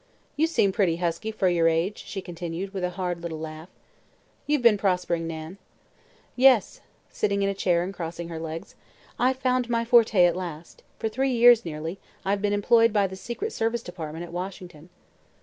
"You 0.35 0.47
seem 0.47 0.71
pretty 0.71 0.95
husky, 0.95 1.29
for 1.31 1.47
your 1.47 1.67
age," 1.67 2.03
she 2.07 2.23
continued, 2.23 2.73
with 2.73 2.83
a 2.83 2.89
hard 2.97 3.21
little 3.21 3.37
laugh. 3.39 3.69
"You've 4.47 4.63
been 4.63 4.75
prospering, 4.79 5.27
Nan." 5.27 5.59
"Yes," 6.35 6.81
sitting 7.11 7.43
in 7.43 7.49
a 7.49 7.53
chair 7.53 7.83
and 7.83 7.93
crossing 7.93 8.27
her 8.29 8.39
legs, 8.39 8.73
"I've 9.19 9.37
found 9.37 9.69
my 9.69 9.85
forte 9.85 10.25
at 10.25 10.35
last. 10.35 10.81
For 10.97 11.07
three 11.07 11.31
years, 11.33 11.63
nearly, 11.65 11.99
I've 12.25 12.41
been 12.41 12.51
employed 12.51 12.91
by 12.91 13.05
the 13.05 13.15
Secret 13.15 13.53
Service 13.53 13.83
Department 13.83 14.25
at 14.25 14.33
Washington." 14.33 14.89